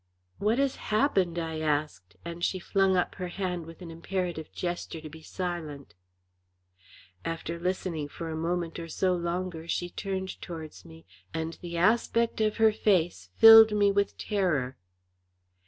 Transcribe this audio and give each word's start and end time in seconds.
"What 0.39 0.57
has 0.57 0.77
happened?" 0.89 1.37
I 1.37 1.59
asked, 1.59 2.15
and 2.25 2.43
she 2.43 2.57
flung 2.57 2.97
up 2.97 3.13
her 3.21 3.27
hand 3.27 3.67
with 3.67 3.83
an 3.83 3.91
imperative 3.91 4.51
gesture 4.51 4.99
to 4.99 5.09
be 5.11 5.21
silent. 5.21 5.93
After 7.23 7.59
listening 7.59 8.07
for 8.09 8.31
a 8.31 8.35
minute 8.35 8.79
or 8.79 8.87
so 8.87 9.13
longer 9.13 9.67
she 9.67 9.91
turned 9.91 10.41
towards 10.41 10.85
me, 10.85 11.05
and 11.35 11.53
the 11.61 11.77
aspect 11.77 12.41
of 12.41 12.57
her 12.57 12.71
face 12.71 13.29
filled 13.35 13.73
me 13.73 13.91
with 13.91 14.17
terror. 14.17 14.75